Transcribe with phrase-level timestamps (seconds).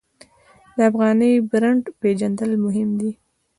[0.75, 3.11] د افغاني برنډ پیژندل مهم دي